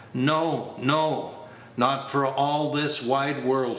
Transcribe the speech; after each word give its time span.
"No, 0.15 0.73
no; 0.81 1.29
not 1.77 2.09
for 2.09 2.25
all 2.25 2.71
this 2.71 3.03
wide 3.05 3.45
world!" 3.45 3.69